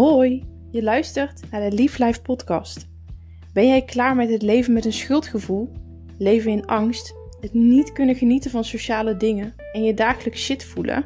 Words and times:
Hoi, 0.00 0.44
je 0.70 0.82
luistert 0.82 1.50
naar 1.50 1.70
de 1.70 1.76
Lief 1.76 1.98
Life 1.98 2.22
podcast. 2.22 2.88
Ben 3.52 3.66
jij 3.66 3.82
klaar 3.82 4.16
met 4.16 4.30
het 4.30 4.42
leven 4.42 4.72
met 4.72 4.84
een 4.84 4.92
schuldgevoel, 4.92 5.72
leven 6.18 6.50
in 6.50 6.66
angst, 6.66 7.14
het 7.40 7.54
niet 7.54 7.92
kunnen 7.92 8.14
genieten 8.14 8.50
van 8.50 8.64
sociale 8.64 9.16
dingen 9.16 9.54
en 9.72 9.82
je 9.82 9.94
dagelijks 9.94 10.44
shit 10.44 10.64
voelen? 10.64 11.04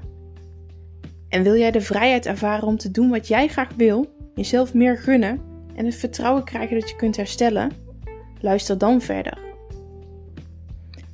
En 1.29 1.43
wil 1.43 1.57
jij 1.57 1.71
de 1.71 1.81
vrijheid 1.81 2.27
ervaren 2.27 2.67
om 2.67 2.77
te 2.77 2.91
doen 2.91 3.11
wat 3.11 3.29
jij 3.29 3.49
graag 3.49 3.75
wil, 3.77 4.15
jezelf 4.35 4.75
meer 4.75 4.99
gunnen 4.99 5.41
en 5.77 5.85
het 5.85 5.97
vertrouwen 5.97 6.45
krijgen 6.45 6.81
dat 6.81 6.91
je 6.91 6.97
kunt 6.97 7.17
herstellen? 7.17 7.71
Luister 8.41 8.79
dan 8.79 9.01
verder. 9.01 9.39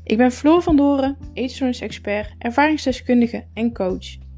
Ik 0.04 0.17
ben 0.17 0.32
Floor 0.32 0.62
van 0.62 0.76
Doren, 0.76 1.17
eetstoornis-expert, 1.32 2.35
ervaringsdeskundige 2.39 3.44
en 3.54 3.72
coach. 3.72 4.29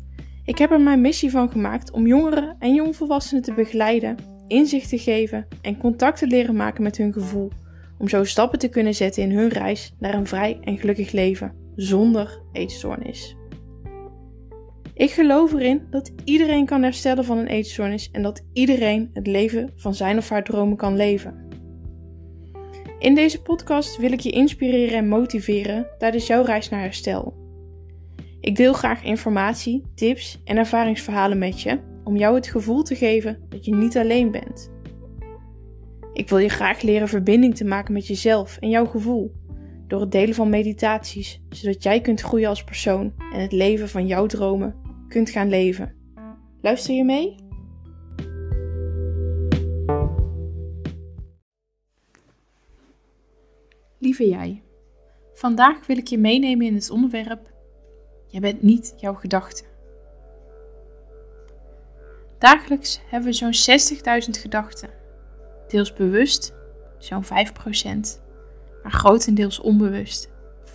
Ik 0.45 0.59
heb 0.59 0.71
er 0.71 0.81
mijn 0.81 1.01
missie 1.01 1.31
van 1.31 1.51
gemaakt 1.51 1.91
om 1.91 2.07
jongeren 2.07 2.57
en 2.59 2.75
jongvolwassenen 2.75 3.43
te 3.43 3.55
begeleiden, 3.55 4.17
inzicht 4.47 4.89
te 4.89 4.99
geven 4.99 5.47
en 5.61 5.77
contact 5.77 6.19
te 6.19 6.27
leren 6.27 6.57
maken 6.57 6.83
met 6.83 6.97
hun 6.97 7.13
gevoel, 7.13 7.51
om 7.99 8.09
zo 8.09 8.25
stappen 8.25 8.59
te 8.59 8.69
kunnen 8.69 8.95
zetten 8.95 9.23
in 9.23 9.31
hun 9.31 9.49
reis 9.49 9.95
naar 9.99 10.15
een 10.15 10.27
vrij 10.27 10.59
en 10.61 10.79
gelukkig 10.79 11.13
leven 11.13 11.55
zonder 11.77 12.43
eetstoornis. 12.53 13.37
Ik 14.95 15.11
geloof 15.11 15.53
erin 15.53 15.87
dat 15.91 16.13
iedereen 16.25 16.67
kan 16.67 16.83
herstellen 16.83 17.25
van 17.25 17.39
een 17.39 17.47
eetstoornis 17.47 18.11
en 18.11 18.23
dat 18.23 18.45
iedereen 18.53 19.11
het 19.13 19.27
leven 19.27 19.71
van 19.77 19.95
zijn 19.95 20.19
of 20.19 20.29
haar 20.29 20.45
dromen 20.45 20.77
kan 20.77 20.97
leven. 20.97 21.49
In 22.99 23.15
deze 23.15 23.43
podcast 23.43 23.97
wil 23.97 24.13
ik 24.13 24.21
je 24.21 24.31
inspireren 24.31 24.99
en 24.99 25.09
motiveren 25.09 25.87
tijdens 25.99 26.27
jouw 26.27 26.43
reis 26.43 26.69
naar 26.69 26.81
herstel. 26.81 27.42
Ik 28.43 28.57
deel 28.57 28.73
graag 28.73 29.03
informatie, 29.03 29.83
tips 29.95 30.41
en 30.45 30.57
ervaringsverhalen 30.57 31.39
met 31.39 31.61
je 31.61 31.81
om 32.05 32.17
jou 32.17 32.35
het 32.35 32.47
gevoel 32.47 32.83
te 32.83 32.95
geven 32.95 33.47
dat 33.49 33.65
je 33.65 33.75
niet 33.75 33.97
alleen 33.97 34.31
bent. 34.31 34.71
Ik 36.13 36.29
wil 36.29 36.39
je 36.39 36.49
graag 36.49 36.83
leren 36.83 37.09
verbinding 37.09 37.57
te 37.57 37.65
maken 37.65 37.93
met 37.93 38.07
jezelf 38.07 38.57
en 38.57 38.69
jouw 38.69 38.87
gevoel 38.87 39.33
door 39.87 40.01
het 40.01 40.11
delen 40.13 40.35
van 40.35 40.49
meditaties, 40.49 41.43
zodat 41.49 41.83
jij 41.83 42.01
kunt 42.01 42.21
groeien 42.21 42.49
als 42.49 42.65
persoon 42.65 43.13
en 43.33 43.41
het 43.41 43.53
leven 43.53 43.89
van 43.89 44.07
jouw 44.07 44.27
dromen 44.27 44.77
kunt 45.09 45.31
gaan 45.31 45.49
leven. 45.49 45.95
Luister 46.61 46.95
je 46.95 47.05
mee? 47.05 47.35
Lieve 53.99 54.29
jij, 54.29 54.63
vandaag 55.35 55.87
wil 55.87 55.97
ik 55.97 56.07
je 56.07 56.19
meenemen 56.19 56.67
in 56.67 56.75
het 56.75 56.91
onderwerp 56.91 57.52
Jij 58.33 58.41
bent 58.41 58.63
niet 58.63 58.95
jouw 58.97 59.15
gedachten. 59.15 59.67
Dagelijks 62.39 63.01
hebben 63.05 63.31
we 63.31 63.53
zo'n 63.53 63.79
60.000 64.25 64.41
gedachten. 64.41 64.89
Deels 65.69 65.93
bewust, 65.93 66.55
zo'n 66.99 67.25
5%, 67.25 67.29
maar 68.83 68.93
grotendeels 68.93 69.61
onbewust, 69.61 70.29
95%. 70.65 70.73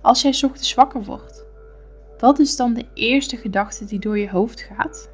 Als 0.00 0.22
jij 0.22 0.30
ochtends 0.30 0.74
wakker 0.74 1.02
wordt, 1.02 1.44
wat 2.18 2.38
is 2.38 2.56
dan 2.56 2.74
de 2.74 2.86
eerste 2.94 3.36
gedachte 3.36 3.84
die 3.84 3.98
door 3.98 4.18
je 4.18 4.30
hoofd 4.30 4.60
gaat? 4.60 5.10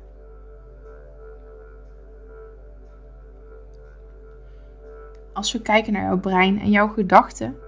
Als 5.32 5.52
we 5.52 5.62
kijken 5.62 5.92
naar 5.92 6.04
jouw 6.04 6.20
brein 6.20 6.60
en 6.60 6.70
jouw 6.70 6.88
gedachten, 6.88 7.66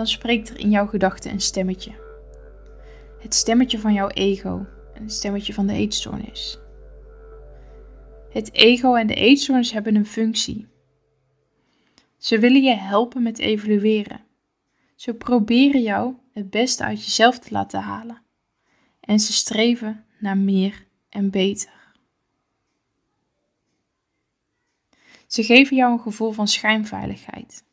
dan 0.00 0.08
spreekt 0.08 0.50
er 0.50 0.58
in 0.58 0.70
jouw 0.70 0.86
gedachten 0.86 1.30
een 1.30 1.40
stemmetje. 1.40 1.92
Het 3.18 3.34
stemmetje 3.34 3.78
van 3.78 3.92
jouw 3.92 4.08
ego 4.08 4.66
en 4.94 5.02
het 5.02 5.12
stemmetje 5.12 5.54
van 5.54 5.66
de 5.66 5.72
eetstoornis. 5.72 6.58
Het 8.30 8.52
ego 8.52 8.94
en 8.94 9.06
de 9.06 9.14
eetstoornis 9.14 9.72
hebben 9.72 9.94
een 9.94 10.06
functie. 10.06 10.66
Ze 12.18 12.38
willen 12.38 12.62
je 12.62 12.74
helpen 12.74 13.22
met 13.22 13.38
evalueren. 13.38 14.20
Ze 14.94 15.14
proberen 15.14 15.82
jou 15.82 16.14
het 16.32 16.50
beste 16.50 16.84
uit 16.84 17.04
jezelf 17.04 17.38
te 17.38 17.48
laten 17.50 17.80
halen. 17.80 18.22
En 19.00 19.20
ze 19.20 19.32
streven 19.32 20.04
naar 20.18 20.38
meer 20.38 20.86
en 21.08 21.30
beter. 21.30 21.94
Ze 25.26 25.42
geven 25.42 25.76
jou 25.76 25.92
een 25.92 26.00
gevoel 26.00 26.32
van 26.32 26.48
schijnveiligheid 26.48 27.68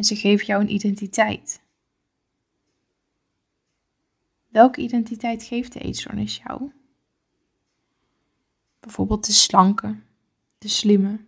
en 0.00 0.06
ze 0.06 0.16
geven 0.16 0.46
jou 0.46 0.60
een 0.62 0.72
identiteit. 0.72 1.62
Welke 4.48 4.80
identiteit 4.80 5.42
geeft 5.42 5.72
de 5.72 5.80
eetstoornis 5.80 6.36
jou? 6.36 6.72
Bijvoorbeeld 8.80 9.26
de 9.26 9.32
slanke, 9.32 9.96
de 10.58 10.68
slimme, 10.68 11.20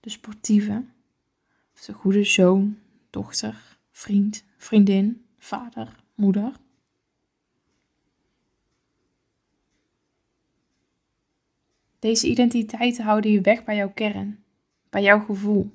de 0.00 0.10
sportieve, 0.10 0.84
of 1.74 1.80
de 1.80 1.92
goede 1.92 2.24
zoon, 2.24 2.78
dochter, 3.10 3.78
vriend, 3.90 4.44
vriendin, 4.56 5.26
vader, 5.38 5.96
moeder. 6.14 6.52
Deze 11.98 12.28
identiteiten 12.28 13.04
houden 13.04 13.30
je 13.30 13.40
weg 13.40 13.64
bij 13.64 13.76
jouw 13.76 13.92
kern, 13.92 14.44
bij 14.90 15.02
jouw 15.02 15.20
gevoel. 15.20 15.73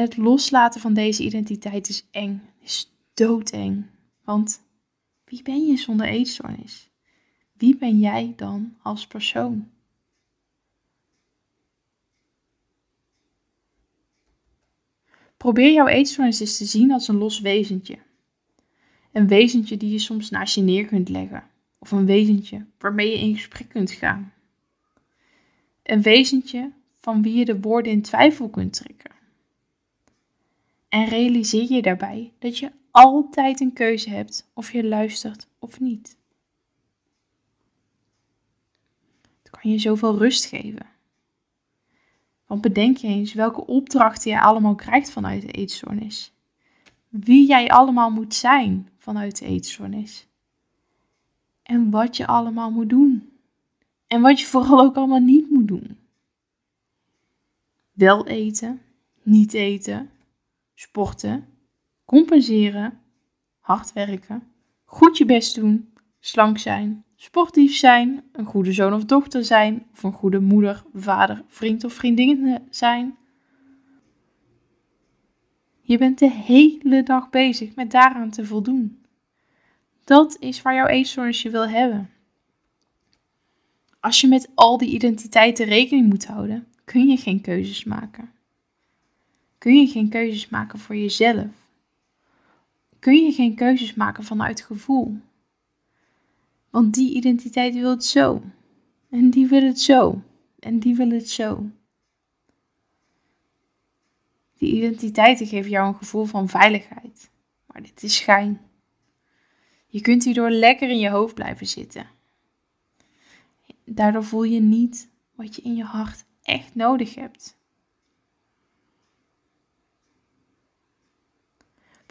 Het 0.00 0.16
loslaten 0.16 0.80
van 0.80 0.94
deze 0.94 1.22
identiteit 1.22 1.88
is 1.88 2.06
eng, 2.10 2.42
is 2.60 2.92
doodeng. 3.14 3.86
Want 4.24 4.60
wie 5.24 5.42
ben 5.42 5.66
je 5.66 5.76
zonder 5.76 6.06
eetstoornis? 6.06 6.90
Wie 7.52 7.76
ben 7.76 7.98
jij 7.98 8.32
dan 8.36 8.76
als 8.82 9.06
persoon? 9.06 9.70
Probeer 15.36 15.72
jouw 15.72 15.86
eetstoornis 15.86 16.40
eens 16.40 16.56
te 16.56 16.64
zien 16.64 16.92
als 16.92 17.08
een 17.08 17.16
los 17.16 17.40
wezentje. 17.40 17.98
Een 19.12 19.28
wezentje 19.28 19.76
die 19.76 19.90
je 19.90 19.98
soms 19.98 20.30
naast 20.30 20.54
je 20.54 20.60
neer 20.60 20.86
kunt 20.86 21.08
leggen. 21.08 21.44
Of 21.78 21.90
een 21.90 22.06
wezentje 22.06 22.66
waarmee 22.78 23.10
je 23.10 23.18
in 23.18 23.34
gesprek 23.34 23.68
kunt 23.68 23.90
gaan. 23.90 24.32
Een 25.82 26.02
wezentje 26.02 26.72
van 27.00 27.22
wie 27.22 27.34
je 27.34 27.44
de 27.44 27.60
woorden 27.60 27.92
in 27.92 28.02
twijfel 28.02 28.48
kunt 28.48 28.72
trekken. 28.72 29.15
En 30.96 31.04
realiseer 31.04 31.72
je 31.72 31.82
daarbij 31.82 32.32
dat 32.38 32.58
je 32.58 32.72
altijd 32.90 33.60
een 33.60 33.72
keuze 33.72 34.10
hebt 34.10 34.50
of 34.54 34.72
je 34.72 34.84
luistert 34.84 35.48
of 35.58 35.80
niet. 35.80 36.16
Het 39.42 39.50
kan 39.50 39.70
je 39.70 39.78
zoveel 39.78 40.18
rust 40.18 40.44
geven. 40.44 40.86
Want 42.46 42.60
bedenk 42.60 42.96
je 42.96 43.06
eens 43.06 43.32
welke 43.32 43.66
opdrachten 43.66 44.30
je 44.30 44.40
allemaal 44.40 44.74
krijgt 44.74 45.10
vanuit 45.10 45.42
de 45.42 45.52
eetstoornis. 45.52 46.32
Wie 47.08 47.46
jij 47.46 47.68
allemaal 47.68 48.10
moet 48.10 48.34
zijn 48.34 48.88
vanuit 48.96 49.38
de 49.38 49.46
eetstoornis. 49.46 50.26
En 51.62 51.90
wat 51.90 52.16
je 52.16 52.26
allemaal 52.26 52.70
moet 52.70 52.88
doen. 52.88 53.32
En 54.06 54.20
wat 54.20 54.40
je 54.40 54.46
vooral 54.46 54.80
ook 54.80 54.96
allemaal 54.96 55.18
niet 55.18 55.50
moet 55.50 55.68
doen. 55.68 55.98
Wel 57.92 58.26
eten, 58.26 58.80
niet 59.22 59.52
eten, 59.54 60.10
sporten, 60.78 61.46
compenseren, 62.04 63.00
hard 63.58 63.92
werken, 63.92 64.42
goed 64.84 65.18
je 65.18 65.24
best 65.24 65.54
doen, 65.54 65.92
slank 66.20 66.58
zijn, 66.58 67.04
sportief 67.14 67.76
zijn, 67.76 68.24
een 68.32 68.44
goede 68.44 68.72
zoon 68.72 68.92
of 68.92 69.04
dochter 69.04 69.44
zijn, 69.44 69.86
of 69.92 70.02
een 70.02 70.12
goede 70.12 70.40
moeder, 70.40 70.84
vader, 70.94 71.44
vriend 71.48 71.84
of 71.84 71.92
vriendin 71.92 72.58
zijn. 72.70 73.16
Je 75.80 75.98
bent 75.98 76.18
de 76.18 76.30
hele 76.30 77.02
dag 77.02 77.30
bezig 77.30 77.74
met 77.74 77.90
daaraan 77.90 78.30
te 78.30 78.46
voldoen. 78.46 79.04
Dat 80.04 80.36
is 80.40 80.62
waar 80.62 80.74
jouw 80.74 80.86
eetstoornis 80.86 81.42
je 81.42 81.50
wil 81.50 81.68
hebben. 81.68 82.10
Als 84.00 84.20
je 84.20 84.28
met 84.28 84.50
al 84.54 84.78
die 84.78 84.90
identiteiten 84.90 85.66
rekening 85.66 86.08
moet 86.08 86.26
houden, 86.26 86.66
kun 86.84 87.08
je 87.08 87.16
geen 87.16 87.40
keuzes 87.40 87.84
maken 87.84 88.34
kun 89.58 89.80
je 89.80 89.86
geen 89.86 90.08
keuzes 90.08 90.48
maken 90.48 90.78
voor 90.78 90.96
jezelf. 90.96 91.46
Kun 92.98 93.24
je 93.24 93.32
geen 93.32 93.54
keuzes 93.54 93.94
maken 93.94 94.24
vanuit 94.24 94.60
gevoel. 94.60 95.16
Want 96.70 96.94
die 96.94 97.14
identiteit 97.14 97.74
wil 97.74 97.90
het 97.90 98.04
zo. 98.04 98.42
En 99.10 99.30
die 99.30 99.46
wil 99.46 99.62
het 99.62 99.80
zo. 99.80 100.22
En 100.58 100.78
die 100.78 100.96
wil 100.96 101.10
het 101.10 101.30
zo. 101.30 101.70
Die 104.58 104.72
identiteiten 104.72 105.46
geven 105.46 105.70
jou 105.70 105.88
een 105.88 105.94
gevoel 105.94 106.24
van 106.24 106.48
veiligheid. 106.48 107.30
Maar 107.66 107.82
dit 107.82 108.02
is 108.02 108.16
schijn. 108.16 108.60
Je 109.86 110.00
kunt 110.00 110.24
hierdoor 110.24 110.50
lekker 110.50 110.90
in 110.90 110.98
je 110.98 111.10
hoofd 111.10 111.34
blijven 111.34 111.66
zitten. 111.66 112.06
Daardoor 113.84 114.24
voel 114.24 114.42
je 114.42 114.60
niet 114.60 115.10
wat 115.34 115.56
je 115.56 115.62
in 115.62 115.74
je 115.74 115.84
hart 115.84 116.24
echt 116.42 116.74
nodig 116.74 117.14
hebt. 117.14 117.55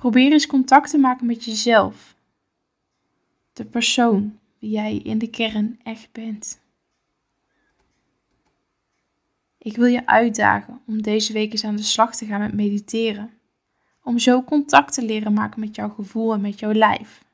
Probeer 0.06 0.32
eens 0.32 0.48
contact 0.48 0.90
te 0.90 0.98
maken 0.98 1.26
met 1.26 1.44
jezelf. 1.44 2.16
De 3.54 3.66
persoon 3.66 4.40
wie 4.60 4.70
jij 4.70 4.96
in 4.98 5.18
de 5.18 5.30
kern 5.30 5.80
echt 5.84 6.12
bent. 6.12 6.62
Ik 9.58 9.76
wil 9.76 9.86
je 9.86 10.08
uitdagen 10.08 10.82
om 10.88 11.02
deze 11.02 11.34
week 11.34 11.52
eens 11.52 11.64
aan 11.64 11.76
de 11.76 11.82
slag 11.82 12.16
te 12.16 12.26
gaan 12.26 12.40
met 12.40 12.54
mediteren. 12.54 13.32
Om 14.04 14.20
zo 14.20 14.44
contact 14.44 14.94
te 14.94 15.06
leren 15.06 15.34
maken 15.34 15.60
met 15.60 15.76
jouw 15.76 15.90
gevoel 15.90 16.34
en 16.34 16.42
met 16.42 16.60
jouw 16.60 16.74
lijf. 16.74 17.26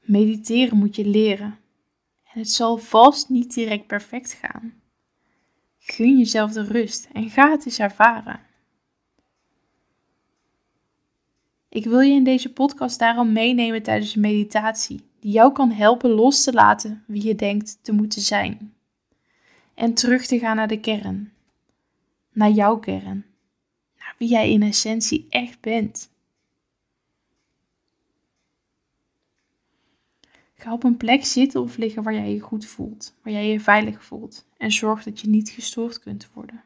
Mediteren 0.00 0.78
moet 0.78 0.96
je 0.96 1.06
leren. 1.06 1.58
En 2.32 2.38
het 2.38 2.50
zal 2.50 2.78
vast 2.78 3.28
niet 3.28 3.54
direct 3.54 3.86
perfect 3.86 4.32
gaan. 4.32 4.74
Gun 5.78 6.18
jezelf 6.18 6.52
de 6.52 6.64
rust 6.64 7.08
en 7.12 7.30
ga 7.30 7.50
het 7.50 7.66
eens 7.66 7.78
ervaren. 7.78 8.48
Ik 11.70 11.84
wil 11.84 12.00
je 12.00 12.12
in 12.12 12.24
deze 12.24 12.52
podcast 12.52 12.98
daarom 12.98 13.32
meenemen 13.32 13.82
tijdens 13.82 14.14
een 14.14 14.20
meditatie 14.20 15.00
die 15.20 15.32
jou 15.32 15.52
kan 15.52 15.70
helpen 15.70 16.10
los 16.10 16.42
te 16.42 16.52
laten 16.52 17.04
wie 17.06 17.24
je 17.24 17.34
denkt 17.34 17.78
te 17.82 17.92
moeten 17.92 18.20
zijn. 18.20 18.74
En 19.74 19.94
terug 19.94 20.26
te 20.26 20.38
gaan 20.38 20.56
naar 20.56 20.68
de 20.68 20.80
kern. 20.80 21.32
Naar 22.32 22.50
jouw 22.50 22.78
kern. 22.78 23.24
Naar 23.98 24.14
wie 24.18 24.28
jij 24.28 24.50
in 24.50 24.62
essentie 24.62 25.26
echt 25.28 25.60
bent. 25.60 26.10
Ga 30.54 30.72
op 30.72 30.84
een 30.84 30.96
plek 30.96 31.24
zitten 31.24 31.60
of 31.60 31.76
liggen 31.76 32.02
waar 32.02 32.14
jij 32.14 32.32
je 32.32 32.40
goed 32.40 32.66
voelt, 32.66 33.14
waar 33.22 33.32
jij 33.32 33.48
je 33.48 33.60
veilig 33.60 34.04
voelt 34.04 34.46
en 34.56 34.72
zorg 34.72 35.02
dat 35.02 35.20
je 35.20 35.28
niet 35.28 35.48
gestoord 35.48 36.00
kunt 36.00 36.28
worden. 36.32 36.62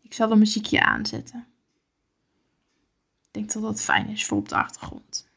Ik 0.00 0.12
zal 0.12 0.30
een 0.30 0.38
muziekje 0.38 0.80
aanzetten. 0.80 1.51
Denk 3.32 3.52
dat 3.52 3.62
dat 3.62 3.80
fijn 3.80 4.08
is 4.08 4.26
voor 4.26 4.38
op 4.38 4.48
de 4.48 4.54
achtergrond. 4.54 5.30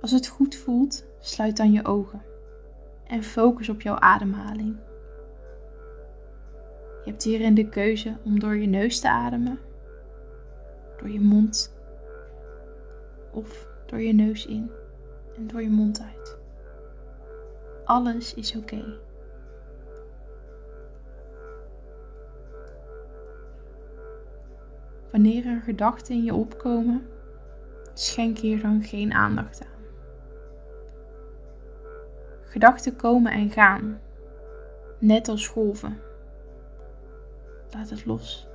Als 0.00 0.10
het 0.10 0.28
goed 0.28 0.54
voelt, 0.54 1.04
sluit 1.20 1.56
dan 1.56 1.72
je 1.72 1.84
ogen 1.84 2.22
en 3.06 3.22
focus 3.22 3.68
op 3.68 3.80
jouw 3.80 3.98
ademhaling. 3.98 4.76
Je 7.04 7.10
hebt 7.10 7.22
hierin 7.22 7.54
de 7.54 7.68
keuze 7.68 8.16
om 8.24 8.40
door 8.40 8.56
je 8.56 8.66
neus 8.66 9.00
te 9.00 9.08
ademen, 9.08 9.58
door 10.98 11.10
je 11.10 11.20
mond 11.20 11.74
of 13.32 13.66
door 13.86 14.00
je 14.00 14.12
neus 14.12 14.46
in 14.46 14.70
en 15.36 15.46
door 15.46 15.62
je 15.62 15.70
mond 15.70 16.00
uit. 16.00 16.38
Alles 17.84 18.34
is 18.34 18.56
oké. 18.56 18.98
Wanneer 25.10 25.46
er 25.46 25.60
gedachten 25.60 26.14
in 26.14 26.24
je 26.24 26.34
opkomen, 26.34 27.06
schenk 27.94 28.38
hier 28.38 28.60
dan 28.60 28.82
geen 28.82 29.12
aandacht 29.12 29.62
aan. 29.62 29.84
Gedachten 32.42 32.96
komen 32.96 33.32
en 33.32 33.50
gaan, 33.50 34.00
net 34.98 35.28
als 35.28 35.48
golven. 35.48 35.98
Laat 37.70 37.90
het 37.90 38.04
los. 38.04 38.48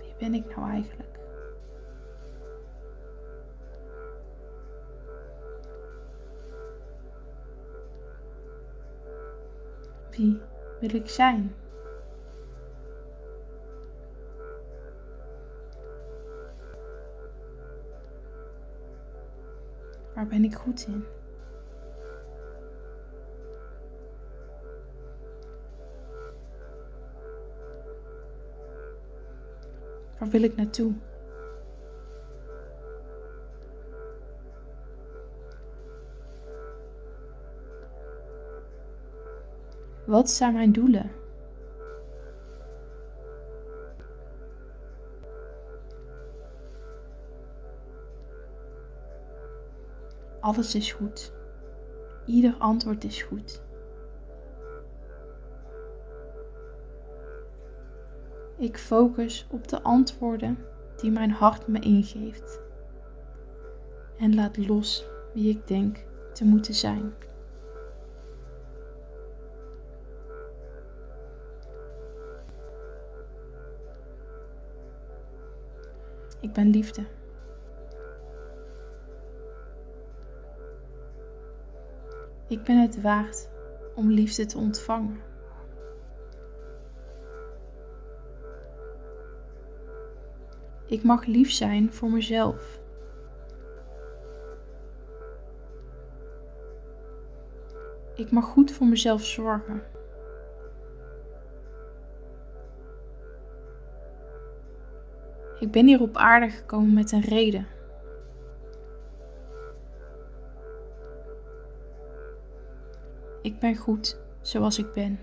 Wie 0.00 0.14
ben 0.18 0.34
ik 0.34 0.56
nou 0.56 0.70
eigenlijk? 0.70 1.13
Wie 10.16 10.40
wil 10.80 10.94
ik 10.94 11.08
zijn? 11.08 11.54
Waar 20.14 20.26
ben 20.26 20.44
ik 20.44 20.54
goed 20.54 20.86
in? 20.86 21.04
Waar 30.18 30.28
wil 30.28 30.42
ik 30.42 30.56
naartoe? 30.56 30.92
Wat 40.14 40.30
zijn 40.30 40.52
mijn 40.52 40.72
doelen? 40.72 41.10
Alles 50.40 50.74
is 50.74 50.92
goed. 50.92 51.32
Ieder 52.26 52.54
antwoord 52.58 53.04
is 53.04 53.22
goed. 53.22 53.62
Ik 58.56 58.78
focus 58.78 59.46
op 59.50 59.68
de 59.68 59.82
antwoorden 59.82 60.58
die 60.96 61.10
mijn 61.10 61.30
hart 61.30 61.66
me 61.66 61.78
ingeeft. 61.78 62.60
En 64.18 64.34
laat 64.34 64.56
los 64.56 65.06
wie 65.32 65.50
ik 65.50 65.66
denk 65.66 66.04
te 66.32 66.44
moeten 66.44 66.74
zijn. 66.74 67.12
Ik 76.44 76.52
ben 76.52 76.70
liefde. 76.70 77.04
Ik 82.48 82.62
ben 82.62 82.80
het 82.80 83.00
waard 83.00 83.48
om 83.94 84.10
liefde 84.10 84.46
te 84.46 84.58
ontvangen. 84.58 85.20
Ik 90.86 91.02
mag 91.02 91.24
lief 91.24 91.52
zijn 91.52 91.92
voor 91.92 92.10
mezelf. 92.10 92.80
Ik 98.14 98.30
mag 98.30 98.44
goed 98.44 98.72
voor 98.72 98.86
mezelf 98.86 99.24
zorgen. 99.24 99.82
Ik 105.64 105.70
ben 105.70 105.86
hier 105.86 106.00
op 106.00 106.16
aarde 106.16 106.50
gekomen 106.50 106.92
met 106.92 107.12
een 107.12 107.20
reden. 107.20 107.66
Ik 113.42 113.58
ben 113.58 113.76
goed 113.76 114.20
zoals 114.40 114.78
ik 114.78 114.92
ben. 114.92 115.20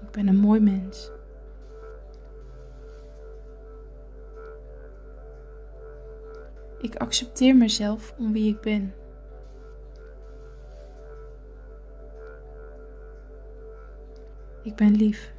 Ik 0.00 0.10
ben 0.10 0.28
een 0.28 0.36
mooi 0.36 0.60
mens. 0.60 1.10
Ik 6.78 6.96
accepteer 6.96 7.56
mezelf 7.56 8.14
om 8.18 8.32
wie 8.32 8.54
ik 8.54 8.60
ben. 8.60 8.99
Ik 14.62 14.74
ben 14.74 14.96
lief. 14.96 15.32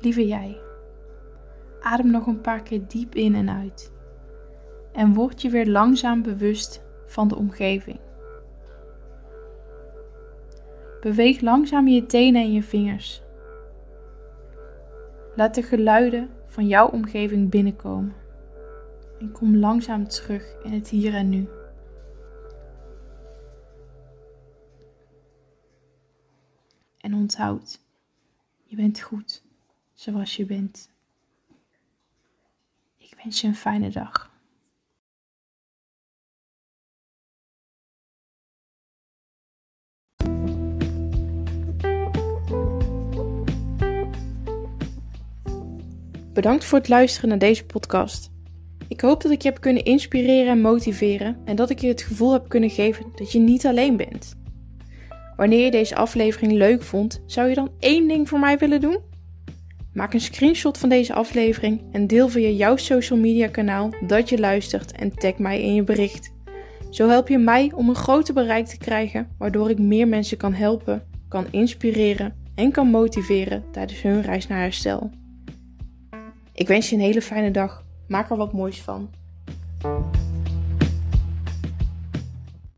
Lieve 0.00 0.26
jij, 0.26 0.60
adem 1.80 2.10
nog 2.10 2.26
een 2.26 2.40
paar 2.40 2.62
keer 2.62 2.80
diep 2.88 3.14
in 3.14 3.34
en 3.34 3.50
uit. 3.50 3.92
En 4.92 5.14
word 5.14 5.42
je 5.42 5.50
weer 5.50 5.66
langzaam 5.66 6.22
bewust 6.22 6.84
van 7.06 7.28
de 7.28 7.36
omgeving. 7.36 8.00
Beweeg 11.00 11.40
langzaam 11.40 11.88
je 11.88 12.06
tenen 12.06 12.42
en 12.42 12.52
je 12.52 12.62
vingers. 12.62 13.22
Laat 15.34 15.54
de 15.54 15.62
geluiden 15.62 16.30
van 16.46 16.66
jouw 16.66 16.88
omgeving 16.88 17.50
binnenkomen 17.50 18.25
en 19.18 19.32
kom 19.32 19.56
langzaam 19.56 20.08
terug 20.08 20.62
in 20.62 20.72
het 20.72 20.88
hier 20.88 21.14
en 21.14 21.28
nu. 21.28 21.48
En 26.98 27.14
onthoud, 27.14 27.80
je 28.64 28.76
bent 28.76 29.00
goed 29.00 29.42
zoals 29.94 30.36
je 30.36 30.46
bent. 30.46 30.90
Ik 32.96 33.14
wens 33.22 33.40
je 33.40 33.46
een 33.46 33.54
fijne 33.54 33.90
dag. 33.90 34.34
Bedankt 46.32 46.64
voor 46.64 46.78
het 46.78 46.88
luisteren 46.88 47.28
naar 47.28 47.38
deze 47.38 47.66
podcast. 47.66 48.35
Ik 48.96 49.02
hoop 49.02 49.22
dat 49.22 49.32
ik 49.32 49.42
je 49.42 49.48
heb 49.48 49.60
kunnen 49.60 49.84
inspireren 49.84 50.52
en 50.52 50.60
motiveren 50.60 51.36
en 51.44 51.56
dat 51.56 51.70
ik 51.70 51.78
je 51.78 51.86
het 51.86 52.02
gevoel 52.02 52.32
heb 52.32 52.48
kunnen 52.48 52.70
geven 52.70 53.06
dat 53.14 53.32
je 53.32 53.38
niet 53.38 53.66
alleen 53.66 53.96
bent. 53.96 54.34
Wanneer 55.36 55.64
je 55.64 55.70
deze 55.70 55.94
aflevering 55.94 56.52
leuk 56.52 56.82
vond, 56.82 57.22
zou 57.26 57.48
je 57.48 57.54
dan 57.54 57.70
één 57.78 58.08
ding 58.08 58.28
voor 58.28 58.38
mij 58.38 58.58
willen 58.58 58.80
doen? 58.80 58.98
Maak 59.92 60.14
een 60.14 60.20
screenshot 60.20 60.78
van 60.78 60.88
deze 60.88 61.12
aflevering 61.12 61.82
en 61.92 62.06
deel 62.06 62.28
via 62.28 62.48
jouw 62.48 62.76
social 62.76 63.18
media 63.18 63.48
kanaal 63.48 63.90
dat 64.06 64.28
je 64.28 64.38
luistert 64.38 64.92
en 64.92 65.14
tag 65.14 65.38
mij 65.38 65.62
in 65.62 65.74
je 65.74 65.82
bericht. 65.82 66.32
Zo 66.90 67.08
help 67.08 67.28
je 67.28 67.38
mij 67.38 67.72
om 67.74 67.88
een 67.88 67.94
groter 67.94 68.34
bereik 68.34 68.66
te 68.66 68.78
krijgen, 68.78 69.28
waardoor 69.38 69.70
ik 69.70 69.78
meer 69.78 70.08
mensen 70.08 70.36
kan 70.36 70.54
helpen, 70.54 71.06
kan 71.28 71.46
inspireren 71.50 72.34
en 72.54 72.70
kan 72.70 72.86
motiveren 72.86 73.64
tijdens 73.72 74.02
hun 74.02 74.22
reis 74.22 74.46
naar 74.46 74.60
herstel. 74.60 75.10
Ik 76.52 76.68
wens 76.68 76.90
je 76.90 76.96
een 76.96 77.02
hele 77.02 77.22
fijne 77.22 77.50
dag. 77.50 77.85
Maak 78.06 78.30
er 78.30 78.36
wat 78.36 78.52
moois 78.52 78.82
van. 78.82 79.10